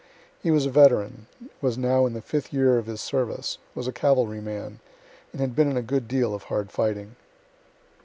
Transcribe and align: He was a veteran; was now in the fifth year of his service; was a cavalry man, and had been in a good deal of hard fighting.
He 0.41 0.49
was 0.49 0.65
a 0.65 0.71
veteran; 0.71 1.27
was 1.61 1.77
now 1.77 2.07
in 2.07 2.13
the 2.13 2.23
fifth 2.23 2.51
year 2.51 2.79
of 2.79 2.87
his 2.87 3.01
service; 3.01 3.59
was 3.75 3.85
a 3.87 3.91
cavalry 3.93 4.41
man, 4.41 4.79
and 5.31 5.39
had 5.39 5.55
been 5.55 5.69
in 5.69 5.77
a 5.77 5.83
good 5.83 6.07
deal 6.07 6.33
of 6.33 6.45
hard 6.45 6.71
fighting. 6.71 7.17